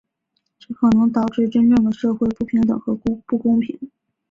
[0.57, 3.77] 这可能导致真正的社会不平等和不公正。